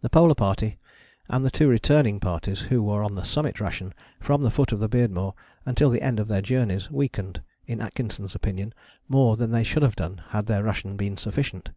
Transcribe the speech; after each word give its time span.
The 0.00 0.08
Polar 0.08 0.34
Party 0.34 0.78
and 1.28 1.44
the 1.44 1.50
two 1.50 1.68
returning 1.68 2.20
parties, 2.20 2.60
who 2.62 2.82
were 2.82 3.02
on 3.02 3.16
the 3.16 3.22
Summit 3.22 3.60
ration 3.60 3.92
from 4.18 4.40
the 4.40 4.50
foot 4.50 4.72
of 4.72 4.80
the 4.80 4.88
Beardmore 4.88 5.34
until 5.66 5.90
the 5.90 6.00
end 6.00 6.18
of 6.18 6.28
their 6.28 6.40
journeys, 6.40 6.90
weakened, 6.90 7.42
in 7.66 7.82
Atkinson's 7.82 8.34
opinion, 8.34 8.72
more 9.10 9.36
than 9.36 9.50
they 9.50 9.62
should 9.62 9.82
have 9.82 9.94
done 9.94 10.22
had 10.30 10.46
their 10.46 10.62
ration 10.64 10.96
been 10.96 11.18
sufficient. 11.18 11.68